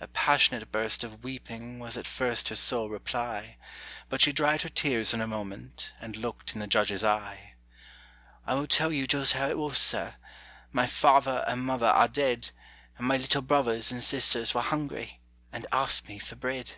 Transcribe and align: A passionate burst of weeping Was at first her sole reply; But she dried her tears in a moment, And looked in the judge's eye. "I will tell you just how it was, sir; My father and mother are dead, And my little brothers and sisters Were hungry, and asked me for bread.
A 0.00 0.08
passionate 0.08 0.72
burst 0.72 1.04
of 1.04 1.22
weeping 1.22 1.78
Was 1.78 1.98
at 1.98 2.06
first 2.06 2.48
her 2.48 2.54
sole 2.56 2.88
reply; 2.88 3.58
But 4.08 4.22
she 4.22 4.32
dried 4.32 4.62
her 4.62 4.70
tears 4.70 5.12
in 5.12 5.20
a 5.20 5.26
moment, 5.26 5.92
And 6.00 6.16
looked 6.16 6.54
in 6.54 6.60
the 6.60 6.66
judge's 6.66 7.04
eye. 7.04 7.56
"I 8.46 8.54
will 8.54 8.66
tell 8.66 8.90
you 8.94 9.06
just 9.06 9.34
how 9.34 9.50
it 9.50 9.58
was, 9.58 9.76
sir; 9.76 10.14
My 10.72 10.86
father 10.86 11.44
and 11.46 11.62
mother 11.66 11.88
are 11.88 12.08
dead, 12.08 12.50
And 12.96 13.06
my 13.06 13.18
little 13.18 13.42
brothers 13.42 13.92
and 13.92 14.02
sisters 14.02 14.54
Were 14.54 14.62
hungry, 14.62 15.20
and 15.52 15.66
asked 15.70 16.08
me 16.08 16.18
for 16.18 16.34
bread. 16.36 16.76